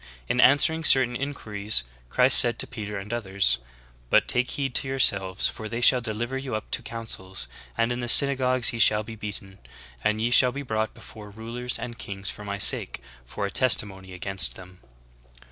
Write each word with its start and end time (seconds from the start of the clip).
In 0.27 0.41
answering 0.41 0.83
certain 0.83 1.15
inquiries 1.15 1.83
Christ 2.09 2.39
said 2.39 2.57
to 2.57 2.65
Peter 2.65 2.97
and 2.97 3.13
others: 3.13 3.59
"But 4.09 4.27
take 4.27 4.49
heed 4.49 4.73
to 4.73 4.87
yourselves: 4.87 5.47
for 5.47 5.69
they 5.69 5.79
shall 5.79 6.01
deliver 6.01 6.39
you 6.39 6.55
up 6.55 6.71
to 6.71 6.81
councils; 6.81 7.47
and 7.77 7.91
in 7.91 7.99
the 7.99 8.07
synagogues 8.07 8.73
ye 8.73 8.79
shall 8.79 9.03
be 9.03 9.15
beaten; 9.15 9.59
and 10.03 10.19
ye 10.19 10.31
shall 10.31 10.51
be 10.51 10.63
brought 10.63 10.95
before 10.95 11.29
rulers 11.29 11.77
and 11.77 11.99
kings 11.99 12.31
for 12.31 12.43
my 12.43 12.57
sake 12.57 12.99
for 13.27 13.45
a 13.45 13.51
testimony 13.51 14.11
against 14.11 14.55
them." 14.55 14.79